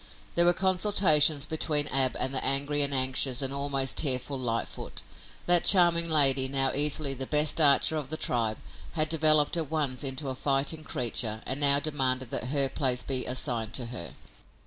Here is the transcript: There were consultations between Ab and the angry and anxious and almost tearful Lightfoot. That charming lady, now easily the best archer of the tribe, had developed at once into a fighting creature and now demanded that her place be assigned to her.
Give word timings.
There 0.33 0.45
were 0.45 0.53
consultations 0.53 1.45
between 1.45 1.87
Ab 1.89 2.15
and 2.19 2.33
the 2.33 2.43
angry 2.43 2.81
and 2.81 2.91
anxious 2.91 3.43
and 3.43 3.53
almost 3.53 3.97
tearful 3.97 4.39
Lightfoot. 4.39 5.03
That 5.45 5.63
charming 5.63 6.09
lady, 6.09 6.47
now 6.47 6.73
easily 6.73 7.13
the 7.13 7.27
best 7.27 7.61
archer 7.61 7.97
of 7.97 8.09
the 8.09 8.17
tribe, 8.17 8.57
had 8.93 9.09
developed 9.09 9.57
at 9.57 9.69
once 9.69 10.03
into 10.03 10.29
a 10.29 10.33
fighting 10.33 10.83
creature 10.83 11.43
and 11.45 11.59
now 11.59 11.79
demanded 11.79 12.31
that 12.31 12.45
her 12.45 12.67
place 12.67 13.03
be 13.03 13.27
assigned 13.27 13.75
to 13.75 13.85
her. 13.93 14.15